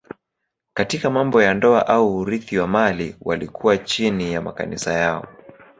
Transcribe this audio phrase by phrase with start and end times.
[0.73, 5.27] Katika mambo ya ndoa au urithi wa mali walikuwa chini ya makanisa yao.